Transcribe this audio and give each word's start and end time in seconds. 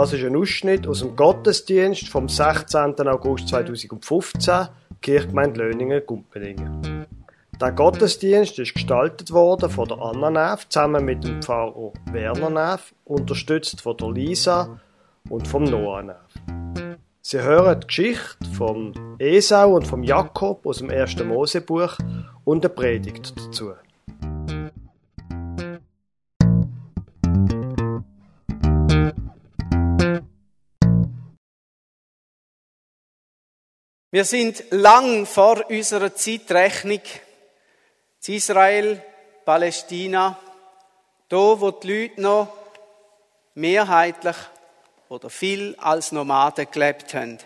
Das 0.00 0.14
ist 0.14 0.24
ein 0.24 0.34
Ausschnitt 0.34 0.86
aus 0.86 1.00
dem 1.00 1.14
Gottesdienst 1.14 2.08
vom 2.08 2.26
16. 2.26 3.06
August 3.06 3.48
2015, 3.48 4.68
Kirchgemeinde 5.02 5.60
Löningen-Gumpeningen. 5.60 7.06
Der 7.60 7.72
Gottesdienst 7.72 8.58
ist 8.58 8.72
gestaltet 8.72 9.30
worden 9.30 9.68
von 9.68 9.86
der 9.86 9.98
Anna 10.00 10.30
Neff 10.30 10.66
zusammen 10.70 11.04
mit 11.04 11.22
dem 11.22 11.42
Pfarrer 11.42 11.92
Werner 12.12 12.48
Neff, 12.48 12.94
unterstützt 13.04 13.82
von 13.82 13.94
der 13.98 14.10
Lisa 14.12 14.80
und 15.28 15.46
vom 15.46 15.64
Noah 15.64 16.02
Neff. 16.02 16.96
Sie 17.20 17.42
hören 17.42 17.80
die 17.80 17.86
Geschichte 17.86 18.46
von 18.56 18.94
Esau 19.18 19.76
und 19.76 19.86
vom 19.86 20.02
Jakob 20.02 20.64
aus 20.64 20.78
dem 20.78 20.88
ersten 20.88 21.28
Mosebuch 21.28 21.98
und 22.44 22.64
eine 22.64 22.74
Predigt 22.74 23.34
dazu. 23.36 23.72
Wir 34.12 34.24
sind 34.24 34.64
lang 34.70 35.24
vor 35.24 35.70
unserer 35.70 36.12
Zeitrechnung. 36.12 37.00
In 38.26 38.34
Israel, 38.34 39.00
Palästina, 39.44 40.36
da 41.28 41.36
wo 41.36 41.70
die 41.70 41.92
Leute 41.92 42.20
noch 42.20 42.52
mehrheitlich 43.54 44.34
oder 45.08 45.30
viel 45.30 45.76
als 45.78 46.10
Nomaden 46.10 46.66
gelebt 46.72 47.14
haben. 47.14 47.38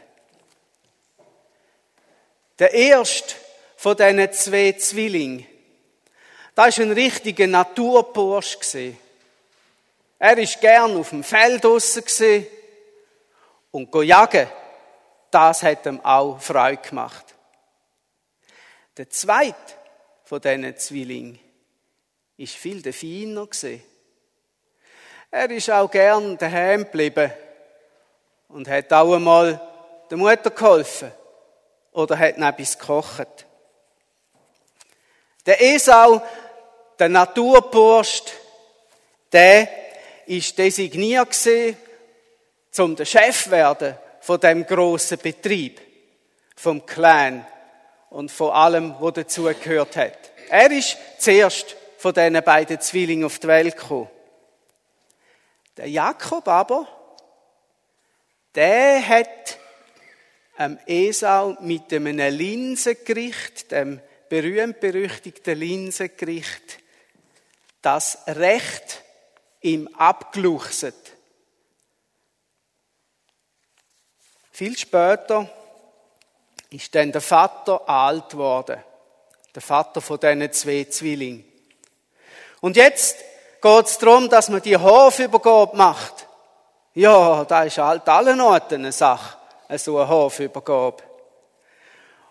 Der 2.59 2.73
erste 2.73 3.35
von 3.77 3.95
diesen 3.95 4.33
zwei 4.33 4.73
Zwillingen, 4.73 5.47
da 6.55 6.67
ist 6.67 6.81
ein 6.81 6.93
richtiger 6.93 7.47
Naturbursch 7.47 8.57
Er 10.19 10.39
ist 10.39 10.61
gern 10.63 10.97
auf 10.97 11.11
dem 11.11 11.25
Feld 11.25 11.63
draussen 11.63 12.47
und 13.71 13.91
go 13.91 14.01
jagen 14.01 14.49
das 15.35 15.65
hat 15.65 15.85
ihm 15.87 16.01
auch 16.05 16.39
Freude 16.39 16.81
gemacht. 16.89 17.25
Der 18.97 19.11
zweite 19.11 19.75
von 20.23 20.41
diesen 20.41 20.77
Zwillingen 20.77 21.41
ist 22.37 22.55
viel 22.55 22.81
der 22.81 22.95
feiner 22.95 23.49
Er 25.33 25.51
ist 25.51 25.71
auch 25.71 25.91
gern 25.91 26.39
daheim 26.39 26.85
geblieben 26.85 27.33
und 28.49 28.69
hat 28.69 28.93
auch 28.93 29.15
einmal 29.15 29.61
der 30.09 30.19
Mutter 30.19 30.51
geholfen 30.51 31.11
oder 31.91 32.17
hat 32.17 32.37
etwas 32.37 32.79
gekocht. 32.79 33.47
Der 35.47 35.61
Esau, 35.61 36.23
der 36.99 37.09
Naturburst, 37.09 38.33
der 39.33 39.69
ist 40.27 40.57
designiert 40.57 41.31
gewesen, 41.31 41.77
zum 42.71 42.95
der 42.95 43.05
Chef 43.05 43.51
werden 43.51 43.99
von 44.25 44.41
dem 44.41 44.65
großen 44.65 45.19
Betrieb, 45.19 45.83
vom 46.57 46.87
Clan 46.87 47.47
und 48.09 48.31
von 48.31 48.53
allem, 48.53 48.95
was 48.99 49.13
dazugehört 49.13 49.97
hat. 49.97 50.17
Er 50.49 50.71
ist 50.71 50.97
zuerst 51.19 51.77
von 51.99 52.15
diesen 52.15 52.43
beiden 52.43 52.81
Zwillingen 52.81 53.27
auf 53.27 53.39
die 53.39 53.49
Welt 53.49 53.77
gekommen. 53.77 54.09
Der 55.77 55.91
Jakob 55.91 56.49
aber, 56.49 56.89
der 58.55 59.07
hat 59.07 59.59
am 60.57 60.79
Esau 60.87 61.59
mit 61.61 61.93
einem 61.93 62.17
Linsengericht, 62.17 63.73
dem 63.73 64.01
berühmt-berüchtigten 64.31 65.59
Linsengericht, 65.59 66.79
das 67.83 68.17
Recht 68.27 69.03
ihm 69.61 69.87
abgeluchset. 69.99 71.04
Viel 74.57 74.79
später 74.79 75.49
ist 76.71 76.95
dann 76.95 77.11
der 77.11 77.21
Vater 77.21 77.89
alt 77.89 78.31
geworden. 78.31 78.81
Der 79.53 79.61
Vater 79.61 80.01
von 80.01 80.21
diesen 80.21 80.53
zwei 80.53 80.85
Zwillingen. 80.85 81.45
Und 82.61 82.77
jetzt 82.77 83.17
geht 83.61 83.87
es 83.87 83.99
darum, 83.99 84.29
dass 84.29 84.49
man 84.51 84.63
die 84.63 84.77
Hofübergabe 84.77 85.77
macht. 85.77 86.29
Ja, 86.95 87.45
da 87.45 87.65
ist 87.65 87.79
halt 87.79 88.09
allen 88.09 88.41
Orten 88.41 88.83
eine 88.83 88.93
Sache, 88.93 89.37
so 89.77 89.99
eine 89.99 90.09
Hofübergabe. 90.09 91.03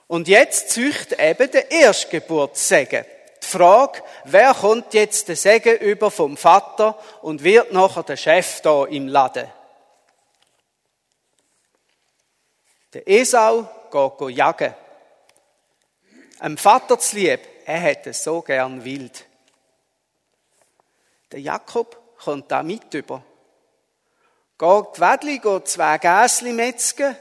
Und 0.07 0.29
jetzt 0.29 0.69
zücht 0.69 1.19
eben 1.19 1.51
der 1.51 1.72
Erstgeburtssegen. 1.72 3.03
Die 3.41 3.47
Frage, 3.47 4.01
wer 4.23 4.53
kommt 4.53 4.94
jetzt 4.94 5.28
den 5.28 5.35
Segen 5.35 5.75
über 5.75 6.09
vom 6.09 6.38
Vater 6.38 6.97
und 7.22 7.44
wird 7.44 7.73
nachher 7.73 8.03
der 8.03 8.16
Chef 8.16 8.61
da 8.61 8.85
im 8.85 9.09
Laden? 9.09 9.51
Der 12.94 13.08
Esau 13.08 13.68
geht 13.92 14.38
jagen. 14.38 14.74
Ein 16.40 16.58
Vater 16.58 17.00
zu 17.00 17.16
lieb, 17.16 17.40
er 17.66 17.80
hätte 17.80 18.14
so 18.14 18.42
gern 18.42 18.84
wild. 18.84 19.26
Der 21.32 21.42
Jakob 21.42 22.18
kommt 22.18 22.52
da 22.52 22.62
mit 22.62 22.94
über. 22.94 23.24
Geht 24.58 25.00
Wädli, 25.00 25.40
geht 25.40 25.68
zwei 25.68 25.98
Gäsli 25.98 26.53
metzgen 26.53 27.16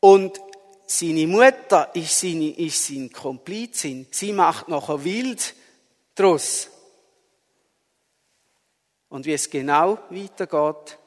und 0.00 0.40
seine 0.86 1.26
Mutter 1.26 1.90
ist, 1.94 2.20
seine, 2.20 2.50
ist 2.50 2.86
sein 2.86 3.12
Komplizin. 3.12 4.06
Sie 4.10 4.32
macht 4.32 4.68
nachher 4.68 5.04
wild 5.04 5.54
draus. 6.14 6.68
Und 9.08 9.26
wie 9.26 9.34
es 9.34 9.48
genau 9.48 9.98
weitergeht, 10.10 10.98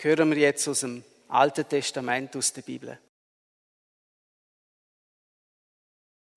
hören 0.00 0.30
wir 0.30 0.38
jetzt 0.38 0.66
aus 0.68 0.80
dem 0.80 1.04
Alten 1.34 1.68
Testament 1.68 2.36
aus 2.36 2.52
der 2.52 2.62
Bibel. 2.62 2.96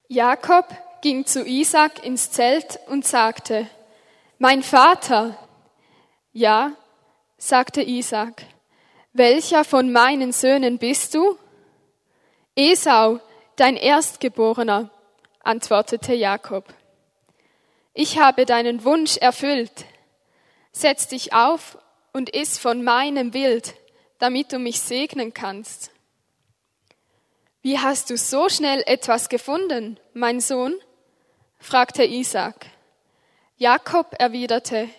Jakob 0.08 0.66
ging 1.02 1.24
zu 1.26 1.46
Isaac 1.46 2.04
ins 2.04 2.32
Zelt 2.32 2.80
und 2.88 3.06
sagte, 3.06 3.70
Mein 4.40 4.64
Vater. 4.64 5.38
Ja, 6.32 6.72
sagte 7.38 7.84
Isaac, 7.84 8.44
welcher 9.14 9.64
von 9.64 9.92
meinen 9.92 10.32
Söhnen 10.32 10.80
bist 10.80 11.14
du? 11.14 11.38
Esau, 12.56 13.20
dein 13.56 13.78
Erstgeborener, 13.78 14.90
antwortete 15.42 16.14
Jakob. 16.16 16.66
Ich 17.94 18.18
habe 18.18 18.46
deinen 18.46 18.84
Wunsch 18.84 19.18
erfüllt. 19.18 19.86
Setz 20.72 21.08
dich 21.08 21.34
auf 21.34 21.78
und 22.14 22.30
iss 22.30 22.58
von 22.58 22.84
meinem 22.84 23.34
Wild, 23.34 23.76
damit 24.20 24.52
du 24.52 24.60
mich 24.60 24.82
segnen 24.82 25.34
kannst. 25.34 25.92
Wie 27.62 27.80
hast 27.80 28.10
du 28.10 28.18
so 28.18 28.50
schnell 28.50 28.84
etwas 28.86 29.30
gefunden, 29.30 30.00
mein 30.14 30.40
Sohn? 30.40 30.76
fragte 31.60 32.04
Isaac. 32.04 32.68
Jakob 33.58 34.16
erwiderte, 34.20 34.90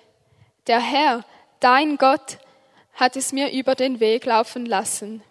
der 0.66 0.80
Herr, 0.80 1.24
dein 1.60 1.96
Gott, 1.96 2.38
hat 2.94 3.16
es 3.16 3.32
mir 3.32 3.52
über 3.52 3.74
den 3.74 4.00
Weg 4.00 4.24
laufen 4.26 4.66
lassen. 4.66 5.22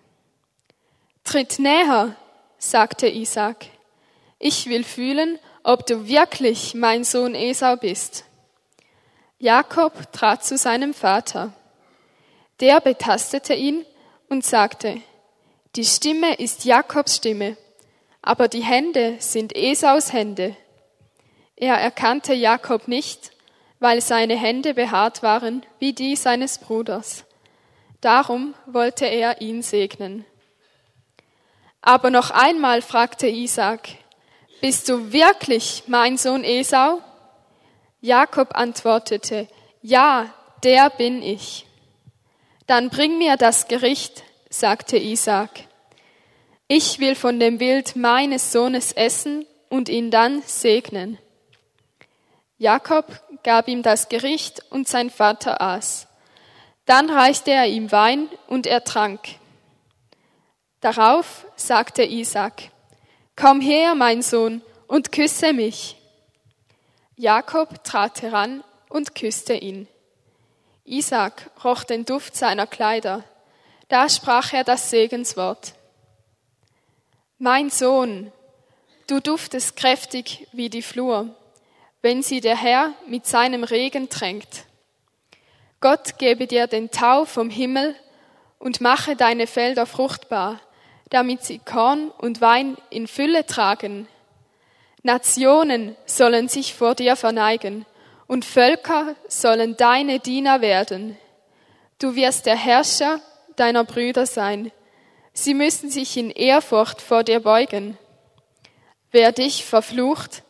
Tritt 1.24 1.60
näher, 1.60 2.16
sagte 2.58 3.08
Isaac. 3.08 3.66
Ich 4.40 4.68
will 4.68 4.84
fühlen, 4.84 5.38
ob 5.64 5.86
du 5.86 6.08
wirklich 6.08 6.74
mein 6.74 7.04
Sohn 7.04 7.36
Esau 7.36 7.76
bist. 7.76 8.24
Jakob 9.38 10.12
trat 10.14 10.46
zu 10.46 10.58
seinem 10.58 10.94
Vater. 10.94 11.54
Der 12.60 12.82
betastete 12.82 13.54
ihn 13.54 13.86
und 14.30 14.44
sagte, 14.44 15.02
die 15.76 15.86
Stimme 15.86 16.36
ist 16.36 16.66
Jakobs 16.66 17.18
Stimme, 17.18 17.56
aber 18.22 18.48
die 18.48 18.64
Hände 18.64 19.18
sind 19.20 19.56
Esaus 19.56 20.12
Hände. 20.12 20.56
Er 21.56 21.76
erkannte 21.76 22.34
Jakob 22.34 22.88
nicht, 22.88 23.32
weil 23.80 24.02
seine 24.02 24.36
Hände 24.36 24.74
behaart 24.74 25.22
waren 25.22 25.64
wie 25.78 25.94
die 25.94 26.16
seines 26.16 26.58
Bruders. 26.58 27.26
Darum 28.02 28.56
wollte 28.66 29.06
er 29.06 29.42
ihn 29.42 29.62
segnen. 29.62 30.26
Aber 31.82 32.10
noch 32.10 32.32
einmal 32.32 32.82
fragte 32.82 33.28
Isaac, 33.28 33.90
bist 34.62 34.90
du 34.90 35.12
wirklich 35.12 35.84
mein 35.86 36.18
Sohn 36.18 36.44
Esau? 36.44 37.02
Jakob 38.02 38.56
antwortete, 38.58 39.48
ja, 39.82 40.34
der 40.64 40.90
bin 40.90 41.22
ich. 41.22 41.67
Dann 42.68 42.90
bring 42.90 43.18
mir 43.18 43.38
das 43.38 43.68
Gericht, 43.68 44.24
sagte 44.50 44.98
Isaac. 44.98 45.50
Ich 46.68 47.00
will 47.00 47.16
von 47.16 47.40
dem 47.40 47.62
Wild 47.62 47.96
meines 47.96 48.52
Sohnes 48.52 48.92
essen 48.92 49.46
und 49.70 49.88
ihn 49.88 50.12
dann 50.12 50.42
segnen. 50.46 51.18
Jakob 52.58 53.06
gab 53.44 53.70
ihm 53.70 53.84
das 53.84 54.10
Gericht 54.10 54.62
und 54.70 54.88
sein 54.88 55.10
Vater 55.10 55.62
aß. 55.62 56.08
Dann 56.86 57.10
reichte 57.10 57.52
er 57.52 57.68
ihm 57.68 57.92
Wein 57.92 58.28
und 58.48 58.68
er 58.68 58.84
trank. 58.84 59.22
Darauf 60.82 61.46
sagte 61.56 62.04
Isaac, 62.04 62.72
Komm 63.38 63.62
her, 63.62 63.96
mein 63.96 64.22
Sohn, 64.22 64.62
und 64.88 65.12
küsse 65.12 65.54
mich. 65.54 65.96
Jakob 67.16 67.84
trat 67.84 68.22
heran 68.22 68.64
und 68.90 69.16
küsste 69.16 69.54
ihn. 69.54 69.88
Isaac 70.88 71.52
roch 71.66 71.84
den 71.84 72.06
Duft 72.06 72.36
seiner 72.36 72.66
Kleider. 72.66 73.24
Da 73.90 74.08
sprach 74.08 74.54
er 74.54 74.64
das 74.64 74.90
Segenswort. 74.90 75.74
Mein 77.38 77.70
Sohn, 77.70 78.32
du 79.08 79.20
duftest 79.20 79.76
kräftig 79.76 80.48
wie 80.54 80.70
die 80.70 80.82
Flur, 80.82 81.36
wenn 82.02 82.24
sie 82.24 82.40
der 82.40 82.56
Herr 82.56 82.94
mit 83.06 83.28
seinem 83.28 83.66
Regen 83.66 84.08
tränkt. 84.08 84.64
Gott 85.82 86.18
gebe 86.20 86.48
dir 86.48 86.68
den 86.68 86.90
Tau 86.90 87.26
vom 87.26 87.50
Himmel 87.50 87.94
und 88.58 88.80
mache 88.80 89.18
deine 89.18 89.46
Felder 89.46 89.86
fruchtbar, 89.86 90.62
damit 91.10 91.44
sie 91.44 91.60
Korn 91.60 92.12
und 92.12 92.40
Wein 92.40 92.78
in 92.90 93.08
Fülle 93.08 93.46
tragen. 93.46 94.08
Nationen 95.04 95.98
sollen 96.06 96.48
sich 96.48 96.74
vor 96.74 96.96
dir 96.96 97.18
verneigen 97.18 97.86
und 98.28 98.46
Völker 98.46 99.16
sollen 99.28 99.78
deine 99.78 100.20
Diener 100.20 100.62
werden. 100.62 101.18
Du 102.00 102.16
wirst 102.16 102.46
der 102.46 102.56
Herrscher 102.56 103.22
deiner 103.56 103.84
Brüder 103.84 104.26
sein. 104.26 104.72
Sie 105.34 105.54
müssen 105.54 105.90
sich 105.90 106.18
in 106.18 106.30
Ehrfurcht 106.30 107.02
vor 107.02 107.24
dir 107.24 107.40
beugen. 107.40 107.98
Wer 109.12 109.32
dich 109.32 109.66
verflucht, 109.66 110.44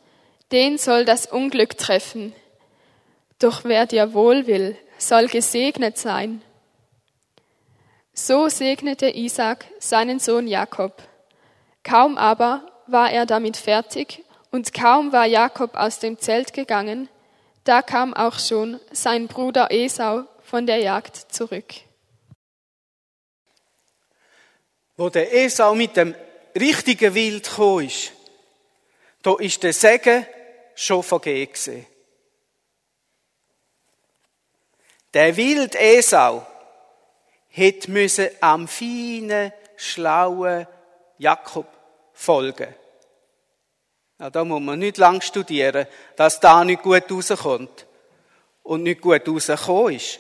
den 0.52 0.78
soll 0.78 1.06
das 1.06 1.28
Unglück 1.28 1.78
treffen. 1.78 2.34
Doch 3.40 3.64
wer 3.64 3.86
dir 3.86 4.14
wohl 4.14 4.48
will, 4.48 4.78
soll 4.98 5.28
gesegnet 5.28 5.98
sein. 5.98 6.42
So 8.14 8.50
segnete 8.50 9.10
Isaac 9.10 9.66
seinen 9.80 10.20
Sohn 10.20 10.48
Jakob. 10.48 11.04
Kaum 11.84 12.18
aber 12.18 12.64
war 12.88 13.12
er 13.12 13.26
damit 13.26 13.58
fertig 13.58 14.24
und 14.52 14.74
kaum 14.74 15.12
war 15.12 15.26
Jakob 15.26 15.76
aus 15.76 16.00
dem 16.00 16.18
Zelt 16.18 16.54
gegangen, 16.54 17.10
da 17.68 17.82
kam 17.82 18.14
auch 18.14 18.40
schon 18.40 18.80
sein 18.92 19.28
Bruder 19.28 19.70
Esau 19.72 20.24
von 20.44 20.66
der 20.66 20.78
Jagd 20.78 21.18
zurück. 21.34 21.74
Wo 24.96 25.10
der 25.10 25.34
Esau 25.34 25.76
mit 25.76 25.98
dem 25.98 26.16
richtigen 26.56 27.14
Wild 27.14 27.44
gekommen 27.44 27.86
ist, 27.86 28.14
da 29.22 29.36
ist 29.38 29.62
der 29.62 29.74
Segen 29.74 30.26
schon 30.76 31.04
vergeben. 31.04 31.86
Der 35.14 35.36
Wild 35.36 35.76
Esau 35.76 36.46
hätte 37.50 37.92
müssen 37.92 38.30
am 38.40 38.68
feinen, 38.68 39.52
schlauen 39.76 40.68
Jakob 41.18 41.68
folgen. 42.14 42.74
Ja, 44.20 44.32
da 44.32 44.44
muss 44.44 44.62
man 44.62 44.80
nicht 44.80 44.98
lang 44.98 45.22
studieren, 45.22 45.86
dass 46.16 46.40
da 46.40 46.64
nicht 46.64 46.82
gut 46.82 47.12
rauskommt 47.12 47.86
und 48.64 48.82
nicht 48.82 49.02
gut 49.02 49.28
rausgekommen 49.28 49.94
ist. 49.94 50.20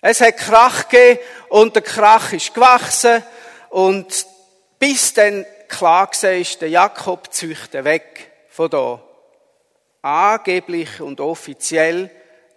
Es 0.00 0.20
hat 0.22 0.38
Krach 0.38 0.88
gegeben 0.88 1.20
und 1.50 1.74
der 1.74 1.82
Krach 1.82 2.32
ist 2.32 2.54
gewachsen 2.54 3.22
und 3.68 4.26
bis 4.78 5.12
dann 5.12 5.44
klar 5.68 6.08
war, 6.22 6.32
ist 6.32 6.62
der 6.62 6.70
Jakob 6.70 7.32
züchte 7.32 7.84
weg 7.84 8.32
von 8.48 8.70
da. 8.70 9.02
Angeblich 10.00 11.02
und 11.02 11.20
offiziell 11.20 12.10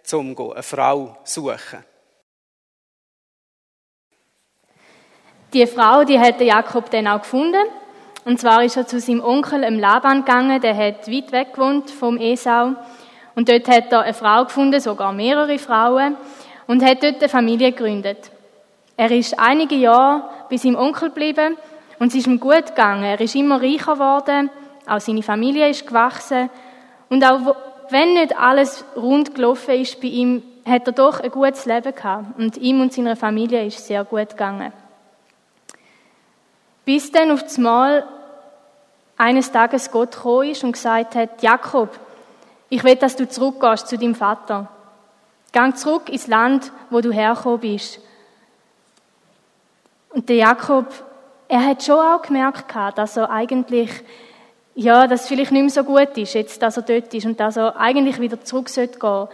zum 0.04 0.38
eine 0.38 0.62
Frau 0.62 1.18
suchen. 1.24 1.84
Die 5.52 5.66
Frau, 5.66 6.04
die 6.04 6.18
hat 6.18 6.40
Jakob 6.40 6.90
dann 6.90 7.08
auch 7.08 7.20
gefunden. 7.20 7.81
Und 8.24 8.40
zwar 8.40 8.62
ist 8.62 8.76
er 8.76 8.86
zu 8.86 9.00
seinem 9.00 9.22
Onkel 9.22 9.64
im 9.64 9.78
Laban 9.78 10.24
gegangen, 10.24 10.60
der 10.60 10.76
hat 10.76 11.08
weit 11.10 11.32
weg 11.32 11.54
gewohnt 11.54 11.90
vom 11.90 12.18
Esau. 12.18 12.74
Und 13.34 13.48
dort 13.48 13.68
hat 13.68 13.92
er 13.92 14.02
eine 14.02 14.14
Frau 14.14 14.44
gefunden, 14.44 14.80
sogar 14.80 15.12
mehrere 15.12 15.58
Frauen, 15.58 16.16
und 16.66 16.84
hat 16.84 17.02
dort 17.02 17.18
eine 17.18 17.28
Familie 17.28 17.72
gegründet. 17.72 18.30
Er 18.96 19.10
ist 19.10 19.38
einige 19.38 19.74
Jahre 19.74 20.24
bei 20.48 20.56
seinem 20.56 20.76
Onkel 20.76 21.08
geblieben 21.08 21.56
und 21.98 22.08
es 22.08 22.14
ist 22.14 22.26
ihm 22.26 22.38
gut 22.38 22.66
gegangen. 22.66 23.04
Er 23.04 23.20
ist 23.20 23.34
immer 23.34 23.60
reicher 23.60 23.94
geworden, 23.94 24.50
auch 24.86 25.00
seine 25.00 25.22
Familie 25.22 25.68
ist 25.68 25.86
gewachsen 25.86 26.50
und 27.08 27.24
auch 27.24 27.56
wenn 27.90 28.14
nicht 28.14 28.36
alles 28.38 28.84
rund 28.96 29.34
gelaufen 29.34 29.74
ist 29.74 30.00
bei 30.00 30.08
ihm, 30.08 30.42
hat 30.64 30.86
er 30.86 30.92
doch 30.92 31.20
ein 31.20 31.30
gutes 31.30 31.66
Leben 31.66 31.94
gehabt. 31.94 32.38
Und 32.38 32.56
ihm 32.56 32.80
und 32.80 32.92
seiner 32.92 33.16
Familie 33.16 33.66
ist 33.66 33.86
sehr 33.86 34.04
gut 34.04 34.30
gegangen. 34.30 34.72
Bis 36.84 37.12
dann 37.12 37.30
auf 37.30 37.42
das 37.42 37.58
Mal 37.58 38.06
eines 39.16 39.52
Tages 39.52 39.90
Gott 39.90 40.12
gekommen 40.12 40.50
ist 40.50 40.64
und 40.64 40.72
gesagt 40.72 41.14
hat, 41.14 41.42
Jakob, 41.42 41.98
ich 42.68 42.82
will, 42.82 42.96
dass 42.96 43.16
du 43.16 43.28
zurückgehst 43.28 43.88
zu 43.88 43.98
deinem 43.98 44.14
Vater. 44.14 44.68
Gang 45.52 45.76
zurück 45.76 46.08
ins 46.08 46.26
Land, 46.26 46.72
wo 46.90 47.00
du 47.00 47.12
hergekommen 47.12 47.60
bist. 47.60 48.00
Und 50.10 50.28
der 50.28 50.36
Jakob, 50.36 50.86
er 51.48 51.64
hat 51.64 51.82
schon 51.82 51.98
auch 51.98 52.22
gemerkt, 52.22 52.74
dass 52.96 53.16
er 53.16 53.30
eigentlich 53.30 53.90
ja, 54.74 55.06
dass 55.06 55.22
es 55.22 55.28
vielleicht 55.28 55.52
nicht 55.52 55.62
mehr 55.62 55.70
so 55.70 55.84
gut 55.84 56.16
ist, 56.16 56.34
jetzt, 56.34 56.62
dass 56.62 56.76
er 56.76 56.82
dort 56.82 57.12
ist 57.12 57.26
und 57.26 57.38
dass 57.38 57.56
er 57.56 57.78
eigentlich 57.78 58.20
wieder 58.20 58.42
zurück 58.42 58.68
sollte 58.68 58.98
gehen. 58.98 59.28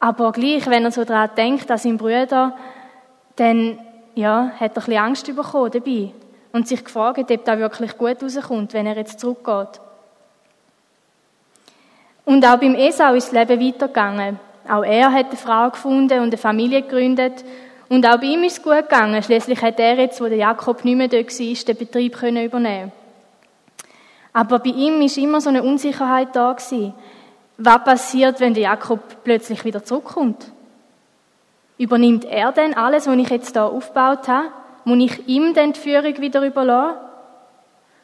Aber 0.00 0.32
gleich, 0.32 0.66
wenn 0.66 0.84
er 0.84 0.90
so 0.90 1.04
daran 1.04 1.30
denkt, 1.36 1.70
an 1.70 1.78
seinen 1.78 1.96
Bruder, 1.96 2.56
dann, 3.36 3.78
ja, 4.14 4.50
hat 4.58 4.60
er 4.60 4.64
ein 4.64 4.72
bisschen 4.74 4.98
Angst 4.98 5.36
bekommen 5.36 5.70
dabei. 5.70 6.12
Und 6.56 6.66
sich 6.66 6.82
gefragt, 6.82 7.30
ob 7.30 7.44
das 7.44 7.58
wirklich 7.58 7.98
gut 7.98 8.22
rauskommt, 8.22 8.72
wenn 8.72 8.86
er 8.86 8.96
jetzt 8.96 9.20
zurückgeht. 9.20 9.78
Und 12.24 12.46
auch 12.46 12.56
beim 12.56 12.74
Esau 12.74 13.12
ist 13.12 13.30
das 13.30 13.48
Leben 13.48 13.60
weitergegangen. 13.62 14.40
Auch 14.66 14.82
er 14.82 15.12
hat 15.12 15.26
eine 15.26 15.36
Frau 15.36 15.68
gefunden 15.68 16.18
und 16.18 16.28
eine 16.28 16.38
Familie 16.38 16.80
gegründet. 16.80 17.44
Und 17.90 18.06
auch 18.06 18.18
bei 18.18 18.28
ihm 18.28 18.42
ist 18.44 18.56
es 18.56 18.62
gut 18.62 18.88
gegangen. 18.88 19.22
Schließlich 19.22 19.60
hat 19.60 19.78
er 19.78 19.98
jetzt, 19.98 20.18
wo 20.18 20.28
der 20.28 20.38
Jakob 20.38 20.82
nicht 20.82 20.96
mehr 20.96 21.08
dort 21.08 21.28
war, 21.28 21.64
den 21.66 21.76
Betrieb 21.76 22.16
übernehmen 22.16 22.50
können. 22.50 22.92
Aber 24.32 24.58
bei 24.58 24.70
ihm 24.70 25.02
ist 25.02 25.18
immer 25.18 25.42
so 25.42 25.50
eine 25.50 25.62
Unsicherheit 25.62 26.34
da 26.34 26.54
gewesen. 26.54 26.94
Was 27.58 27.84
passiert, 27.84 28.40
wenn 28.40 28.54
der 28.54 28.62
Jakob 28.62 29.00
plötzlich 29.24 29.62
wieder 29.66 29.84
zurückkommt? 29.84 30.50
Übernimmt 31.76 32.24
er 32.24 32.50
denn 32.52 32.72
alles, 32.72 33.06
was 33.06 33.16
ich 33.18 33.28
jetzt 33.28 33.54
da 33.56 33.66
aufgebaut 33.66 34.26
habe? 34.26 34.48
Muss 34.88 35.04
ich 35.04 35.26
ihm 35.26 35.52
denn 35.52 35.72
die 35.72 35.80
Führung 35.80 36.16
wieder 36.20 36.42
überlassen? 36.42 37.00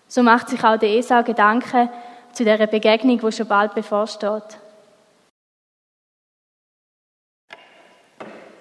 So 0.08 0.24
macht 0.24 0.48
sich 0.48 0.64
auch 0.64 0.76
der 0.76 0.88
Esau 0.88 1.22
Gedanken 1.22 1.88
zu 2.32 2.42
der 2.42 2.66
Begegnung, 2.66 3.20
die 3.20 3.30
schon 3.30 3.46
bald 3.46 3.72
bevorsteht. 3.72 4.58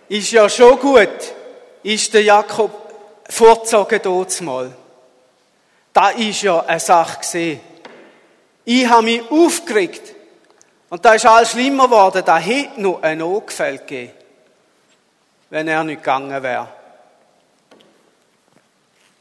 Ist 0.07 0.31
ja 0.31 0.47
schon 0.47 0.77
gut, 0.77 1.09
ist 1.81 2.13
der 2.13 2.21
Jakob 2.21 2.93
vorgezogen 3.27 3.99
dort 4.03 4.39
mal. 4.41 4.71
Da 5.91 6.09
ist 6.09 6.43
ja 6.43 6.59
eine 6.59 6.79
Sache 6.79 7.21
gesehen. 7.21 7.59
Ich 8.65 8.87
habe 8.87 9.01
mich 9.01 9.31
aufgeregt. 9.31 10.13
Und 10.91 11.03
da 11.03 11.15
ist 11.15 11.25
alles 11.25 11.49
schlimmer 11.49 11.85
geworden. 11.85 12.21
Da 12.23 12.37
hätte 12.37 12.81
noch 12.81 13.01
ein 13.01 13.19
Angefälle 13.19 13.79
gegeben, 13.79 14.13
wenn 15.49 15.67
er 15.67 15.83
nicht 15.83 16.03
gegangen 16.03 16.43
wäre. 16.43 16.80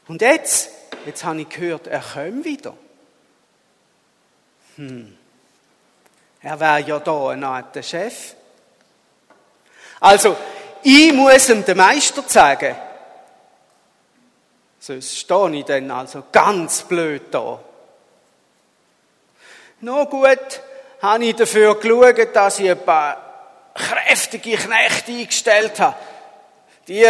Und 0.07 0.21
jetzt, 0.21 0.69
jetzt 1.05 1.23
habe 1.23 1.41
ich 1.41 1.49
gehört, 1.49 1.87
er 1.87 2.01
kommt 2.01 2.45
wieder. 2.45 2.75
Hm. 4.75 5.17
Er 6.41 6.59
wäre 6.59 6.79
ja 6.79 6.99
da 6.99 7.29
ein 7.29 7.43
alter 7.43 7.83
Chef. 7.83 8.35
Also, 9.99 10.35
ich 10.83 11.13
muss 11.13 11.49
ihm 11.49 11.63
den 11.63 11.77
Meister 11.77 12.23
sagen, 12.27 12.75
Sonst 14.81 15.15
stehe 15.15 15.55
ich 15.57 15.65
dann 15.65 15.91
also 15.91 16.23
ganz 16.31 16.81
blöd 16.81 17.25
da. 17.29 17.59
Noch 19.81 20.09
gut 20.09 20.61
habe 21.03 21.25
ich 21.25 21.35
dafür 21.35 21.79
geschaut, 21.79 22.35
dass 22.35 22.59
ich 22.59 22.71
ein 22.71 22.83
paar 22.83 23.69
kräftige 23.75 24.57
Knechte 24.57 25.11
eingestellt 25.11 25.79
habe. 25.79 25.95
Die, 26.87 27.05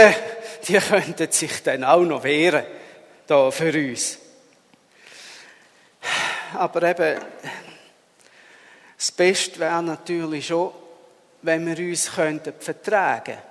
die 0.68 0.80
könnten 0.80 1.32
sich 1.32 1.64
dann 1.64 1.86
auch 1.86 2.02
noch 2.02 2.24
wehren, 2.26 2.66
da 3.32 3.50
für 3.50 3.74
uns. 3.74 4.18
Aber 6.54 6.84
eben, 6.84 7.18
das 8.98 9.12
Beste 9.14 9.58
wäre 9.60 9.82
natürlich 9.82 10.48
schon, 10.48 10.74
wenn 11.42 11.66
wir 11.66 11.90
uns 11.90 12.12
könnten 12.12 12.54
vertragen 12.60 13.24
könnten. 13.24 13.42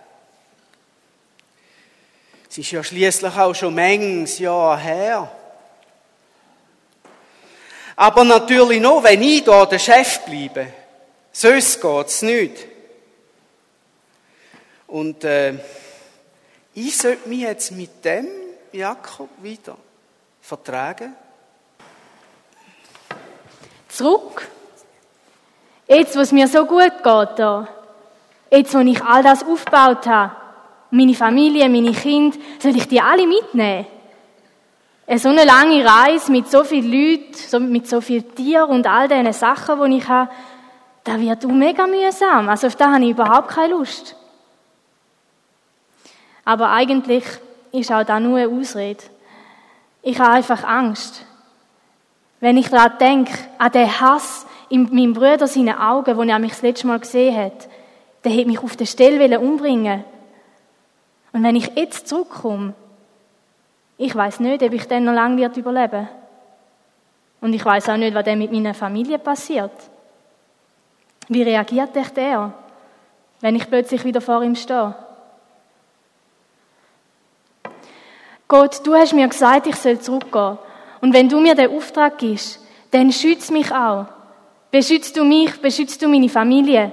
Es 2.50 2.58
ist 2.58 2.70
ja 2.72 2.84
schließlich 2.84 3.34
auch 3.34 3.54
schon 3.54 3.74
manches 3.74 4.38
Jahr 4.38 4.78
her. 4.78 5.32
Aber 7.96 8.24
natürlich 8.24 8.80
nur, 8.80 9.02
wenn 9.02 9.22
ich 9.22 9.44
da 9.44 9.64
der 9.64 9.78
Chef 9.78 10.20
bleibe. 10.26 10.74
Sonst 11.32 11.80
geht's 11.80 12.22
nicht. 12.22 12.66
Und 14.88 15.24
äh, 15.24 15.54
ich 16.74 16.96
sollte 16.98 17.28
mich 17.28 17.40
jetzt 17.40 17.70
mit 17.70 18.04
dem 18.04 18.39
Jakob 18.72 19.28
wieder 19.42 19.76
vertragen. 20.40 21.14
Zurück. 23.88 24.48
Jetzt, 25.86 26.16
wo 26.16 26.20
es 26.20 26.32
mir 26.32 26.46
so 26.46 26.64
gut 26.64 26.92
geht 27.02 27.38
da. 27.38 27.68
jetzt, 28.50 28.74
wo 28.74 28.78
ich 28.78 29.02
all 29.02 29.22
das 29.22 29.44
aufgebaut 29.44 30.06
habe, 30.06 30.36
meine 30.90 31.14
Familie, 31.14 31.68
meine 31.68 31.92
Kinder, 31.92 32.36
soll 32.60 32.76
ich 32.76 32.88
die 32.88 33.00
alle 33.00 33.26
mitnehmen? 33.26 33.86
So 35.16 35.28
eine 35.28 35.44
lange 35.44 35.84
Reise 35.84 36.30
mit 36.30 36.48
so 36.48 36.62
vielen 36.62 36.92
Leuten, 36.92 37.72
mit 37.72 37.88
so 37.88 38.00
vielen 38.00 38.32
Tieren 38.34 38.70
und 38.70 38.86
all 38.86 39.08
diesen 39.08 39.32
Sachen, 39.32 39.90
die 39.90 39.98
ich 39.98 40.08
habe, 40.08 40.30
das 41.02 41.18
wird 41.18 41.44
auch 41.44 41.50
mega 41.50 41.86
mühsam. 41.86 42.48
Also 42.48 42.68
auf 42.68 42.76
das 42.76 42.86
habe 42.86 43.02
ich 43.02 43.10
überhaupt 43.10 43.48
keine 43.48 43.74
Lust. 43.74 44.14
Aber 46.44 46.70
eigentlich 46.70 47.24
ist 47.72 47.92
auch 47.92 48.04
da 48.04 48.20
nur 48.20 48.38
eine 48.38 48.48
Ausrede. 48.48 49.04
Ich 50.02 50.18
habe 50.18 50.32
einfach 50.32 50.64
Angst. 50.64 51.24
Wenn 52.40 52.56
ich 52.56 52.68
daran 52.68 52.98
denke, 52.98 53.32
an 53.58 53.72
den 53.72 54.00
Hass 54.00 54.46
in 54.70 54.84
meinem 54.84 55.12
Bruder 55.12 55.46
seinen 55.46 55.78
Augen, 55.78 56.16
wo 56.16 56.22
er 56.22 56.38
mich 56.38 56.52
das 56.52 56.62
letzte 56.62 56.86
Mal 56.86 56.98
gesehen 56.98 57.36
hat, 57.36 57.68
der 58.24 58.36
hat 58.36 58.46
mich 58.46 58.58
auf 58.62 58.76
der 58.76 58.86
Stelle 58.86 59.40
umbringen 59.40 60.04
Und 61.32 61.42
wenn 61.42 61.56
ich 61.56 61.70
jetzt 61.76 62.08
zurückkomme, 62.08 62.74
ich 63.98 64.14
weiß 64.14 64.40
nicht, 64.40 64.62
ob 64.62 64.72
ich 64.72 64.88
dann 64.88 65.04
noch 65.04 65.12
lange 65.12 65.36
wird 65.36 65.56
überleben. 65.58 66.08
Und 67.42 67.52
ich 67.52 67.64
weiß 67.64 67.90
auch 67.90 67.96
nicht, 67.96 68.14
was 68.14 68.24
dann 68.24 68.38
mit 68.38 68.52
meiner 68.52 68.74
Familie 68.74 69.18
passiert. 69.18 69.72
Wie 71.28 71.42
reagiert 71.42 71.96
echt 71.96 72.16
er, 72.16 72.52
wenn 73.40 73.56
ich 73.56 73.68
plötzlich 73.68 74.04
wieder 74.04 74.20
vor 74.20 74.42
ihm 74.42 74.56
stehe? 74.56 74.94
Gott, 78.50 78.84
du 78.84 78.96
hast 78.96 79.12
mir 79.12 79.28
gesagt, 79.28 79.68
ich 79.68 79.76
soll 79.76 80.00
zurückgehen. 80.00 80.58
Und 81.00 81.14
wenn 81.14 81.28
du 81.28 81.38
mir 81.38 81.54
den 81.54 81.70
Auftrag 81.70 82.18
gibst, 82.18 82.58
dann 82.90 83.12
schütz 83.12 83.48
mich 83.52 83.70
auch. 83.70 84.06
Beschützt 84.72 85.16
du 85.16 85.22
mich, 85.22 85.62
beschützt 85.62 86.02
du 86.02 86.08
meine 86.08 86.28
Familie. 86.28 86.90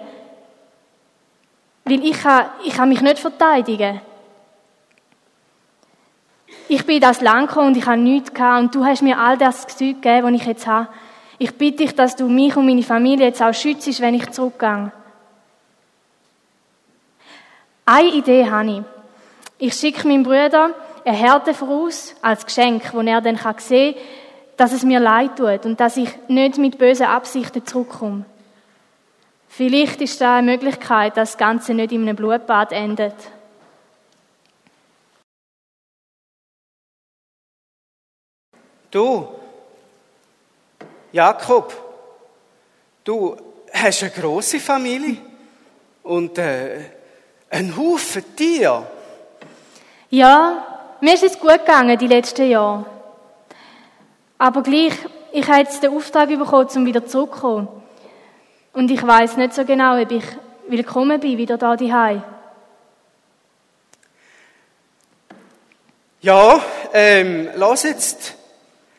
Weil 1.83 2.05
ich 2.05 2.21
kann, 2.21 2.45
ich 2.63 2.75
kann 2.75 2.87
mich 2.87 3.01
nicht 3.01 3.17
verteidigen. 3.17 4.01
Ich 6.67 6.85
bin 6.85 6.97
in 6.97 7.01
das 7.01 7.21
Land 7.21 7.47
gekommen 7.47 7.69
und 7.69 7.77
ich 7.77 7.87
habe 7.87 7.97
nichts 7.97 8.31
gehabt 8.31 8.61
und 8.61 8.75
du 8.75 8.85
hast 8.85 9.01
mir 9.01 9.17
all 9.17 9.35
das 9.35 9.65
Zeug 9.65 9.99
gegeben, 9.99 10.33
das 10.33 10.41
ich 10.41 10.47
jetzt 10.47 10.67
habe. 10.67 10.89
Ich 11.39 11.55
bitte 11.55 11.77
dich, 11.77 11.95
dass 11.95 12.15
du 12.15 12.29
mich 12.29 12.55
und 12.55 12.67
meine 12.67 12.83
Familie 12.83 13.25
jetzt 13.25 13.41
auch 13.41 13.53
schützt, 13.53 13.99
wenn 13.99 14.13
ich 14.13 14.29
zurückgehe. 14.29 14.91
Eine 17.83 18.09
Idee 18.09 18.47
habe 18.47 18.69
ich. 18.69 18.81
Ich 19.57 19.73
schicke 19.73 20.07
meinem 20.07 20.21
Bruder 20.21 20.75
eine 21.07 21.17
Härte 21.17 21.53
voraus 21.53 22.15
als 22.21 22.45
Geschenk, 22.45 22.93
wo 22.93 22.99
er 22.99 23.21
dann 23.21 23.39
sehen 23.59 23.95
kann, 23.95 24.03
dass 24.57 24.73
es 24.73 24.83
mir 24.83 24.99
leid 24.99 25.37
tut 25.37 25.65
und 25.65 25.79
dass 25.79 25.95
ich 25.95 26.09
nicht 26.27 26.57
mit 26.57 26.77
bösen 26.77 27.05
Absichten 27.05 27.65
zurückkomme. 27.65 28.25
Vielleicht 29.47 30.01
ist 30.01 30.19
da 30.19 30.37
eine 30.37 30.51
Möglichkeit, 30.51 31.15
dass 31.15 31.31
das 31.31 31.37
Ganze 31.37 31.73
nicht 31.73 31.93
in 31.93 32.01
einem 32.01 32.15
Blutbad 32.15 32.73
endet. 32.73 33.13
Du, 38.91 39.27
Jakob, 41.11 41.73
du 43.03 43.37
hast 43.71 44.03
eine 44.03 44.11
große 44.11 44.59
Familie 44.59 45.17
und 46.03 46.37
äh, 46.37 46.79
einen 47.49 47.77
Haufen 47.77 48.35
Tiere. 48.35 48.87
Ja, 50.09 50.76
mir 51.01 51.13
ist 51.13 51.23
es 51.23 51.39
gut 51.39 51.59
gegangen 51.65 51.97
die 51.97 52.07
letzten 52.07 52.49
Jahre. 52.49 52.85
Aber 54.37 54.61
gleich, 54.61 54.93
ich 55.31 55.47
habe 55.47 55.59
jetzt 55.59 55.81
den 55.81 55.95
Auftrag 55.95 56.29
bekommen, 56.29 56.69
um 56.75 56.85
wieder 56.85 57.05
zurückzukommen. 57.05 57.67
Und 58.73 58.91
ich 58.91 59.05
weiß 59.05 59.37
nicht 59.37 59.53
so 59.53 59.65
genau, 59.65 59.99
ob 59.99 60.11
ich 60.11 60.23
willkommen 60.67 61.19
bin, 61.19 61.37
wieder 61.37 61.57
da 61.57 61.75
daheim. 61.75 62.21
Ja, 66.21 66.61
ähm, 66.93 67.49
lass 67.55 67.83
jetzt. 67.83 68.35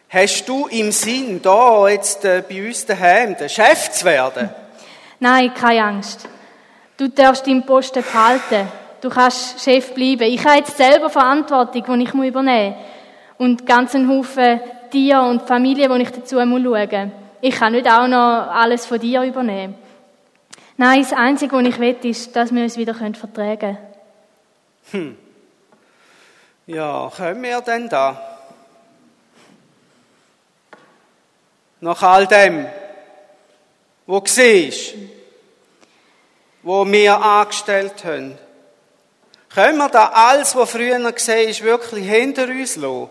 Hast 0.09 0.49
du 0.49 0.67
im 0.69 0.91
Sinn, 0.91 1.43
da 1.43 1.87
jetzt 1.89 2.25
äh, 2.25 2.43
bei 2.49 2.67
uns 2.67 2.87
daheim 2.87 3.37
der 3.37 3.49
Chef 3.49 3.91
zu 3.91 4.07
werden? 4.07 4.49
Nein, 5.21 5.53
keine 5.53 5.85
Angst. 5.85 6.27
Du 6.97 7.09
darfst 7.09 7.47
deinen 7.47 7.67
Posten 7.67 8.03
behalten. 8.03 8.69
Du 9.01 9.09
kannst 9.09 9.61
Chef 9.61 9.95
bleiben. 9.95 10.25
Ich 10.25 10.45
habe 10.45 10.59
jetzt 10.59 10.77
selber 10.77 11.11
Verantwortung, 11.11 11.99
die 11.99 12.05
ich 12.05 12.15
übernehmen 12.15 12.75
muss. 12.75 12.85
Und 13.39 13.67
ganz 13.67 13.95
einen 13.95 14.09
Haufen 14.09 14.61
Tiere 14.91 15.23
und 15.23 15.43
Familie, 15.43 15.89
die 15.89 16.03
ich 16.03 16.11
dazu 16.11 16.37
schauen 16.37 16.49
muss. 16.49 17.13
Ich 17.41 17.55
kann 17.55 17.73
nicht 17.73 17.89
auch 17.89 18.09
noch 18.09 18.49
alles 18.51 18.87
von 18.87 18.99
dir 18.99 19.23
übernehmen. 19.23 19.77
Nein, 20.77 21.03
das 21.03 21.13
Einzige, 21.13 21.57
was 21.57 21.67
ich 21.67 21.79
will, 21.79 21.97
ist, 22.03 22.35
dass 22.35 22.55
wir 22.55 22.63
uns 22.63 22.77
wieder 22.77 22.95
vertragen 22.95 23.59
können. 23.59 23.79
Hm. 24.91 25.19
Ja, 26.67 27.11
können 27.15 27.43
wir 27.43 27.61
denn 27.61 27.89
da? 27.89 28.39
Nach 31.81 32.03
all 32.03 32.27
dem, 32.27 32.67
wo 34.07 34.21
du 34.21 34.31
siehst, 34.31 34.95
wo 36.63 36.87
wir 36.87 37.23
angestellt 37.23 38.05
haben, 38.05 38.37
können 39.49 39.79
wir 39.79 39.89
da 39.89 40.09
alles, 40.09 40.55
was 40.55 40.71
früher 40.71 41.13
gesehen 41.13 41.49
ist, 41.49 41.63
wirklich 41.63 42.07
hinter 42.09 42.49
uns 42.49 42.77
lassen? 42.77 43.11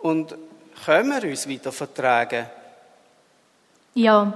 Und 0.00 0.34
können 0.84 1.22
wir 1.22 1.28
uns 1.28 1.46
wieder 1.46 1.72
vertragen? 1.72 2.46
Ja. 3.94 4.32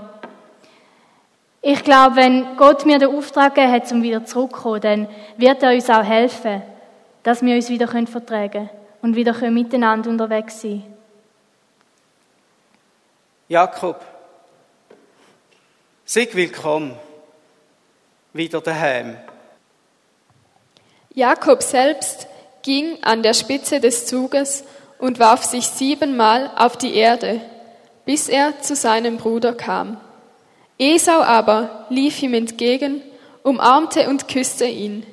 Ich 1.62 1.83
glaube, 1.83 2.17
wenn 2.17 2.57
Gott 2.57 2.85
mir 2.85 2.99
den 2.99 3.09
Auftrag 3.09 3.55
gegeben 3.55 3.73
hat, 3.73 3.93
um 3.93 4.03
wieder 4.03 4.25
zurückzukommen, 4.25 4.81
dann 4.81 5.09
wird 5.38 5.62
er 5.62 5.73
uns 5.73 5.88
auch 5.88 6.05
helfen, 6.05 6.62
dass 7.23 7.43
wir 7.43 7.55
uns 7.55 7.71
wieder 7.71 7.88
vertragen 7.88 8.50
können 8.50 8.71
und 9.00 9.17
wieder 9.17 9.35
miteinander 9.50 10.11
unterwegs 10.11 10.61
sein 10.61 10.83
können. 10.83 10.95
Jakob, 13.49 14.05
sei 16.05 16.29
willkommen 16.33 16.97
wieder 18.33 18.61
daheim. 18.61 19.17
Jakob 21.14 21.62
selbst 21.62 22.26
ging 22.62 22.99
an 23.02 23.23
der 23.23 23.35
Spitze 23.35 23.78
des 23.78 24.06
Zuges 24.06 24.64
und 24.99 25.21
warf 25.21 25.44
sich 25.44 25.66
siebenmal 25.66 26.50
auf 26.56 26.76
die 26.76 26.94
Erde, 26.97 27.40
bis 28.04 28.28
er 28.28 28.61
zu 28.61 28.75
seinem 28.75 29.16
Bruder 29.16 29.54
kam. 29.54 30.00
Esau 30.76 31.23
aber 31.23 31.87
lief 31.88 32.21
ihm 32.21 32.35
entgegen, 32.35 33.00
umarmte 33.44 34.09
und 34.09 34.26
küsste 34.26 34.64
ihn. 34.64 35.06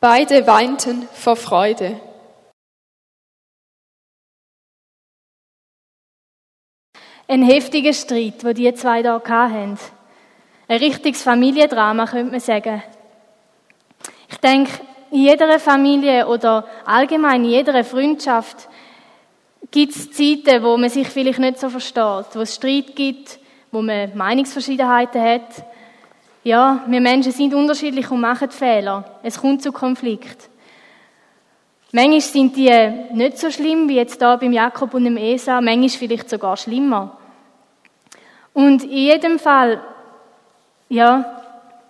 Beide 0.00 0.46
weinten 0.46 1.06
vor 1.12 1.36
Freude. 1.36 2.00
Ein 7.28 7.42
heftiger 7.42 7.92
Streit, 7.92 8.42
wo 8.42 8.52
die 8.52 8.72
zwei 8.74 9.02
da 9.02 9.20
hatten. 9.22 9.78
Ein 10.68 10.78
richtiges 10.78 11.22
Familiendrama, 11.22 12.06
könnte 12.06 12.30
man 12.30 12.40
sagen. 12.40 12.82
Ich 14.30 14.38
denke, 14.38 14.70
in 15.10 15.20
jeder 15.20 15.58
Familie 15.58 16.26
oder 16.26 16.64
allgemein 16.84 17.44
in 17.44 17.50
jeder 17.50 17.84
Freundschaft 17.84 18.68
gibt 19.70 19.94
es 19.94 20.10
Zeiten, 20.12 20.62
wo 20.62 20.76
man 20.76 20.90
sich 20.90 21.08
vielleicht 21.08 21.38
nicht 21.38 21.58
so 21.58 21.68
versteht, 21.68 22.34
wo 22.34 22.40
es 22.40 22.54
Streit 22.54 22.94
gibt, 22.94 23.38
wo 23.70 23.82
man 23.82 24.16
Meinungsverschiedenheiten 24.16 25.20
hat. 25.20 25.64
Ja, 26.44 26.84
wir 26.86 27.00
Menschen 27.00 27.32
sind 27.32 27.54
unterschiedlich 27.54 28.10
und 28.10 28.20
machen 28.20 28.50
Fehler. 28.50 29.04
Es 29.22 29.40
kommt 29.40 29.62
zu 29.62 29.72
Konflikt. 29.72 30.48
Manchmal 31.92 32.20
sind 32.20 32.56
die 32.56 32.70
nicht 33.12 33.38
so 33.38 33.50
schlimm 33.50 33.88
wie 33.88 33.96
jetzt 33.96 34.20
da 34.20 34.36
beim 34.36 34.52
Jakob 34.52 34.94
und 34.94 35.04
dem 35.04 35.16
Esa, 35.16 35.60
manchmal 35.60 35.88
vielleicht 35.88 36.30
sogar 36.30 36.56
schlimmer. 36.56 37.16
Und 38.52 38.84
in 38.84 38.90
jedem 38.90 39.38
Fall, 39.38 39.80
ja, 40.88 41.35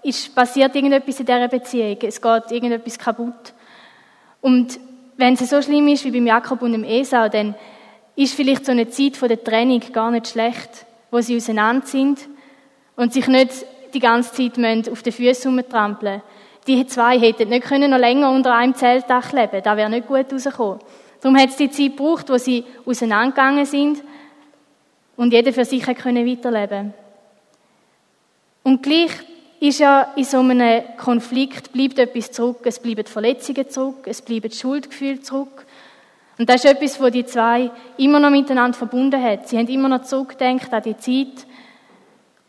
ist 0.06 0.34
passiert 0.34 0.74
irgendetwas 0.74 1.20
in 1.20 1.26
dieser 1.26 1.48
Beziehung. 1.48 1.98
Es 2.02 2.20
geht 2.20 2.50
irgendetwas 2.50 2.98
kaputt. 2.98 3.52
Und 4.40 4.78
wenn 5.16 5.34
es 5.34 5.50
so 5.50 5.60
schlimm 5.60 5.88
ist 5.88 6.04
wie 6.04 6.12
beim 6.12 6.26
Jakob 6.26 6.62
und 6.62 6.72
dem 6.72 6.84
Esau, 6.84 7.28
dann 7.28 7.54
ist 8.14 8.34
vielleicht 8.34 8.64
so 8.64 8.72
eine 8.72 8.88
Zeit 8.88 9.16
von 9.16 9.28
der 9.28 9.42
Trennung 9.42 9.80
gar 9.92 10.10
nicht 10.10 10.28
schlecht, 10.28 10.86
wo 11.10 11.20
sie 11.20 11.36
auseinander 11.36 11.86
sind 11.86 12.20
und 12.94 13.12
sich 13.12 13.26
nicht 13.26 13.66
die 13.94 14.00
ganze 14.00 14.32
Zeit 14.32 14.88
auf 14.88 15.02
den 15.02 15.12
Füßen 15.12 15.52
rumtrampeln 15.52 16.22
Die 16.66 16.86
zwei 16.86 17.18
hätten 17.18 17.48
nicht 17.48 17.66
können 17.66 17.90
noch 17.90 17.98
länger 17.98 18.30
unter 18.30 18.54
einem 18.54 18.74
Zeltdach 18.74 19.32
leben 19.32 19.62
Da 19.62 19.76
wäre 19.76 19.90
nicht 19.90 20.06
gut 20.06 20.32
rausgekommen. 20.32 20.80
Darum 21.20 21.38
hat 21.38 21.50
es 21.50 21.56
die 21.56 21.70
Zeit 21.70 21.96
gebraucht, 21.96 22.28
wo 22.28 22.38
sie 22.38 22.64
auseinandergegangen 22.84 23.66
sind 23.66 24.02
und 25.16 25.32
jeder 25.32 25.52
für 25.52 25.64
sich 25.64 25.82
können 25.82 26.26
weiterleben 26.26 26.94
Und 28.62 28.82
gleich 28.82 29.12
ist 29.60 29.80
ja 29.80 30.12
in 30.16 30.24
so 30.24 30.38
einem 30.38 30.82
Konflikt 30.96 31.72
bleibt 31.72 31.98
etwas 31.98 32.32
zurück. 32.32 32.60
Es 32.64 32.78
bleiben 32.78 33.06
Verletzungen 33.06 33.68
zurück, 33.68 34.06
es 34.06 34.22
bleiben 34.22 34.50
Schuldgefühle 34.50 35.20
zurück. 35.20 35.66
Und 36.38 36.48
das 36.50 36.64
ist 36.64 36.70
etwas, 36.70 37.00
wo 37.00 37.08
die 37.08 37.24
zwei 37.24 37.70
immer 37.96 38.20
noch 38.20 38.30
miteinander 38.30 38.76
verbunden 38.76 39.22
hat. 39.22 39.48
Sie 39.48 39.56
haben 39.56 39.68
immer 39.68 39.88
noch 39.88 40.02
zurückgedacht 40.02 40.72
an 40.72 40.82
die 40.82 40.96
Zeit. 40.96 41.46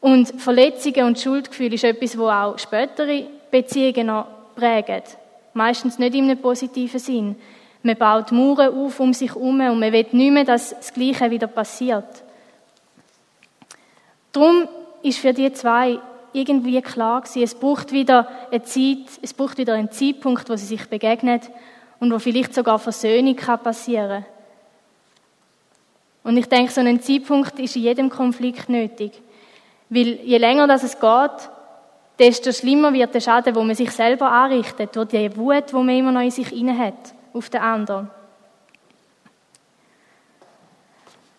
Und 0.01 0.41
Verletzungen 0.41 1.05
und 1.05 1.19
Schuldgefühle 1.19 1.75
ist 1.75 1.83
etwas, 1.85 2.17
wo 2.17 2.27
auch 2.27 2.59
spätere 2.59 3.23
Beziehungen 3.49 4.07
noch 4.07 4.27
prägen. 4.55 5.03
Meistens 5.53 5.97
nicht 5.99 6.15
in 6.15 6.25
einem 6.25 6.41
positiven 6.41 6.99
Sinn. 6.99 7.35
Man 7.83 7.95
baut 7.95 8.31
Mauern 8.31 8.73
auf 8.73 8.99
um 8.99 9.13
sich 9.13 9.33
herum 9.33 9.61
und 9.61 9.79
man 9.79 9.93
will 9.93 10.05
nicht 10.11 10.33
mehr, 10.33 10.43
dass 10.43 10.71
das 10.71 10.93
Gleiche 10.93 11.31
wieder 11.31 11.47
passiert. 11.47 12.23
Darum 14.33 14.67
ist 15.01 15.19
für 15.19 15.33
die 15.33 15.51
zwei 15.53 15.99
irgendwie 16.33 16.81
klar 16.81 17.21
gewesen, 17.21 17.43
es 17.43 17.55
braucht 17.55 17.91
wieder 17.91 18.27
eine 18.51 18.63
Zeit, 18.63 19.07
es 19.21 19.33
braucht 19.33 19.57
wieder 19.57 19.73
einen 19.73 19.91
Zeitpunkt, 19.91 20.49
wo 20.49 20.55
sie 20.55 20.65
sich 20.65 20.87
begegnen 20.87 21.41
und 21.99 22.11
wo 22.11 22.19
vielleicht 22.19 22.53
sogar 22.53 22.79
Versöhnung 22.79 23.35
kann 23.35 23.61
passieren. 23.61 24.25
Und 26.23 26.35
ich 26.37 26.47
denke, 26.47 26.71
so 26.71 26.81
ein 26.81 27.01
Zeitpunkt 27.01 27.57
ist 27.59 27.75
in 27.75 27.83
jedem 27.83 28.09
Konflikt 28.09 28.69
nötig. 28.69 29.13
Weil 29.89 30.19
je 30.23 30.37
länger 30.37 30.67
das 30.67 30.83
es 30.83 30.99
geht, 30.99 31.49
desto 32.19 32.51
schlimmer 32.51 32.91
wird 32.93 33.13
der 33.13 33.21
Schaden, 33.21 33.55
wo 33.55 33.63
man 33.63 33.75
sich 33.75 33.91
selber 33.91 34.31
anrichtet, 34.31 34.95
durch 34.95 35.07
die 35.09 35.35
Wut, 35.37 35.71
wo 35.71 35.79
man 35.79 35.95
immer 35.95 36.11
noch 36.11 36.21
in 36.21 36.31
sich 36.31 36.51
inne 36.51 36.77
hat, 36.77 37.13
auf 37.33 37.49
den 37.49 37.61
anderen. 37.61 38.09